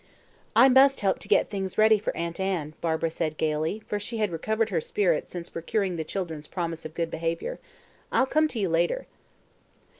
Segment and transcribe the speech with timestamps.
[0.55, 4.17] "I must help to get things ready for Aunt Anne," Barbara said gaily, for she
[4.17, 7.59] had recovered her spirits since procuring the children's promise of good behaviour.
[8.11, 9.05] "I'll come to you later."